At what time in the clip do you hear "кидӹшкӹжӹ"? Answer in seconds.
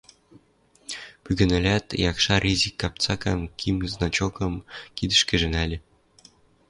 4.95-5.47